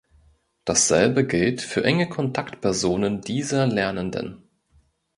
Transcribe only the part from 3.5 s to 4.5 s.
Lernenden.